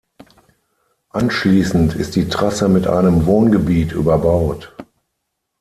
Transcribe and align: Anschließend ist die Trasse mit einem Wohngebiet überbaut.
Anschließend 1.11 1.93
ist 1.93 2.15
die 2.15 2.27
Trasse 2.27 2.67
mit 2.67 2.87
einem 2.87 3.27
Wohngebiet 3.27 3.91
überbaut. 3.91 4.75